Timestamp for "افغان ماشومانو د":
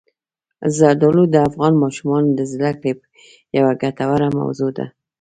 1.47-2.41